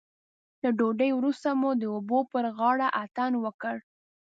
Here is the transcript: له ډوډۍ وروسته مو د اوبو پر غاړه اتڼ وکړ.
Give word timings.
له 0.63 0.69
ډوډۍ 0.77 1.11
وروسته 1.15 1.49
مو 1.59 1.69
د 1.81 1.83
اوبو 1.95 2.19
پر 2.31 2.43
غاړه 2.57 2.87
اتڼ 3.03 3.31
وکړ. 3.43 3.75